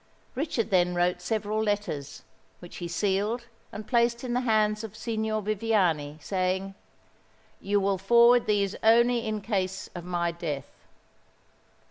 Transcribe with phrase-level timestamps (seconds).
[0.33, 2.23] Richard then wrote several letters,
[2.57, 6.73] which he sealed and placed in the hands of Signor Viviani, saying,
[7.59, 10.87] "You will forward these only in case of my death."